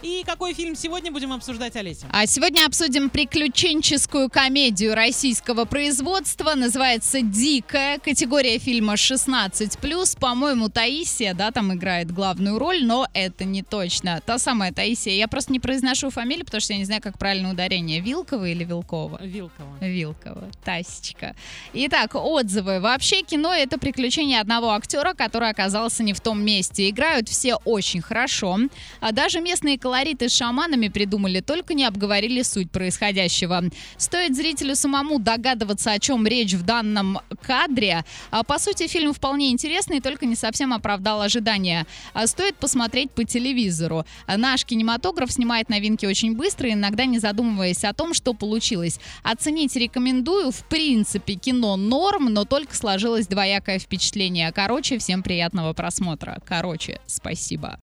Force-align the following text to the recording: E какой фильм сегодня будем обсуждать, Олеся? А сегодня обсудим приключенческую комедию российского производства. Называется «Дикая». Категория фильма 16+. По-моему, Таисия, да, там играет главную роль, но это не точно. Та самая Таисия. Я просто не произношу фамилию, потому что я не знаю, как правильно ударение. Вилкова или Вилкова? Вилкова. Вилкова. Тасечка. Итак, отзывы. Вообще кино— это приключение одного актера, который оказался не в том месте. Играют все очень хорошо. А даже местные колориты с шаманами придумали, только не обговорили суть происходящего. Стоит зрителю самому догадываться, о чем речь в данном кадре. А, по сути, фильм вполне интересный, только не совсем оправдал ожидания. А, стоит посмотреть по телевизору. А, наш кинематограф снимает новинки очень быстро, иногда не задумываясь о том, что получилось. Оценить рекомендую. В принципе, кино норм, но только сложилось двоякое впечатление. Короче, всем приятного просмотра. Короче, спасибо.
E 0.00 0.17
какой 0.28 0.52
фильм 0.52 0.76
сегодня 0.76 1.10
будем 1.10 1.32
обсуждать, 1.32 1.74
Олеся? 1.76 2.06
А 2.10 2.26
сегодня 2.26 2.66
обсудим 2.66 3.08
приключенческую 3.08 4.28
комедию 4.28 4.94
российского 4.94 5.64
производства. 5.64 6.52
Называется 6.54 7.22
«Дикая». 7.22 7.98
Категория 7.98 8.58
фильма 8.58 8.92
16+. 8.92 10.18
По-моему, 10.20 10.68
Таисия, 10.68 11.32
да, 11.32 11.50
там 11.50 11.72
играет 11.72 12.12
главную 12.12 12.58
роль, 12.58 12.84
но 12.84 13.08
это 13.14 13.46
не 13.46 13.62
точно. 13.62 14.20
Та 14.26 14.38
самая 14.38 14.70
Таисия. 14.70 15.14
Я 15.14 15.28
просто 15.28 15.50
не 15.50 15.60
произношу 15.60 16.10
фамилию, 16.10 16.44
потому 16.44 16.60
что 16.60 16.74
я 16.74 16.78
не 16.78 16.84
знаю, 16.84 17.00
как 17.00 17.18
правильно 17.18 17.50
ударение. 17.50 18.00
Вилкова 18.00 18.44
или 18.44 18.64
Вилкова? 18.64 19.20
Вилкова. 19.22 19.78
Вилкова. 19.80 20.50
Тасечка. 20.62 21.36
Итак, 21.72 22.14
отзывы. 22.14 22.80
Вообще 22.80 23.22
кино— 23.22 23.54
это 23.54 23.78
приключение 23.78 24.42
одного 24.42 24.72
актера, 24.72 25.14
который 25.14 25.48
оказался 25.48 26.02
не 26.02 26.12
в 26.12 26.20
том 26.20 26.44
месте. 26.44 26.90
Играют 26.90 27.30
все 27.30 27.54
очень 27.64 28.02
хорошо. 28.02 28.58
А 29.00 29.12
даже 29.12 29.40
местные 29.40 29.78
колориты 29.78 30.17
с 30.26 30.34
шаманами 30.34 30.88
придумали, 30.88 31.40
только 31.40 31.74
не 31.74 31.84
обговорили 31.84 32.42
суть 32.42 32.70
происходящего. 32.70 33.64
Стоит 33.96 34.34
зрителю 34.34 34.74
самому 34.74 35.18
догадываться, 35.18 35.92
о 35.92 35.98
чем 35.98 36.26
речь 36.26 36.54
в 36.54 36.64
данном 36.64 37.18
кадре. 37.42 38.04
А, 38.30 38.42
по 38.42 38.58
сути, 38.58 38.86
фильм 38.86 39.12
вполне 39.12 39.50
интересный, 39.50 40.00
только 40.00 40.26
не 40.26 40.36
совсем 40.36 40.72
оправдал 40.72 41.20
ожидания. 41.20 41.86
А, 42.14 42.26
стоит 42.26 42.56
посмотреть 42.56 43.10
по 43.10 43.24
телевизору. 43.24 44.04
А, 44.26 44.36
наш 44.36 44.64
кинематограф 44.64 45.30
снимает 45.30 45.68
новинки 45.68 46.06
очень 46.06 46.34
быстро, 46.34 46.72
иногда 46.72 47.04
не 47.04 47.18
задумываясь 47.18 47.84
о 47.84 47.92
том, 47.92 48.14
что 48.14 48.32
получилось. 48.32 48.98
Оценить 49.22 49.76
рекомендую. 49.76 50.50
В 50.50 50.64
принципе, 50.64 51.34
кино 51.34 51.76
норм, 51.76 52.32
но 52.32 52.44
только 52.44 52.74
сложилось 52.74 53.26
двоякое 53.26 53.78
впечатление. 53.78 54.52
Короче, 54.52 54.98
всем 54.98 55.22
приятного 55.22 55.72
просмотра. 55.74 56.38
Короче, 56.46 57.00
спасибо. 57.06 57.76